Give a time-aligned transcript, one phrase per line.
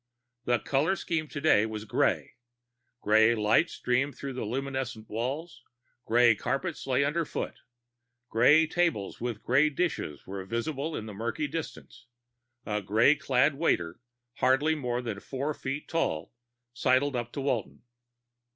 [0.45, 2.33] The color scheme today was gray:
[3.01, 5.61] gray light streamed from the luminescent walls,
[6.05, 7.59] gray carpets lay underfoot,
[8.27, 12.07] gray tables with gray dishes were visible in the murky distance.
[12.65, 13.99] A gray clad waiter,
[14.37, 16.33] hardly more than four feet tall,
[16.73, 17.83] sidled up to Walton.